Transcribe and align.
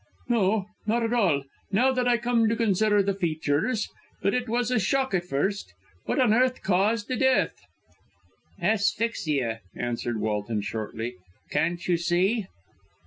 "No, 0.27 0.65
not 0.87 1.03
at 1.03 1.13
all, 1.13 1.43
now 1.71 1.91
that 1.91 2.07
I 2.07 2.17
come 2.17 2.49
to 2.49 2.55
consider 2.55 3.03
the 3.03 3.13
features; 3.13 3.87
but 4.23 4.33
it 4.33 4.49
was 4.49 4.71
a 4.71 4.79
shock 4.79 5.13
at 5.13 5.25
first. 5.25 5.75
What 6.05 6.19
on 6.19 6.33
earth 6.33 6.63
caused 6.63 7.09
death?" 7.19 7.53
"Asphyxia," 8.59 9.59
answered 9.77 10.19
Walton 10.19 10.61
shortly. 10.63 11.17
"Can't 11.51 11.87
you 11.87 11.97
see?" 11.97 12.47